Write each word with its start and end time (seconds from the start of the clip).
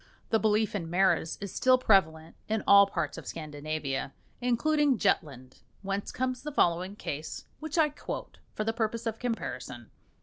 The 0.31 0.39
belief 0.39 0.73
in 0.73 0.89
maras 0.89 1.37
is 1.41 1.53
still 1.53 1.77
prevalent 1.77 2.35
in 2.49 2.63
all 2.65 2.87
parts 2.87 3.19
of 3.19 3.27
Scandinavia, 3.27 4.13
including 4.41 4.97
Jutland, 4.97 5.59
whence 5.83 6.11
comes 6.11 6.41
the 6.41 6.51
following 6.51 6.95
case 6.95 7.45
which 7.59 7.77
I 7.77 7.89
quote 7.89 8.39
for 8.55 8.63
the 8.63 8.73
purpose 8.73 9.05
of 9.05 9.19
comparison. 9.19 9.91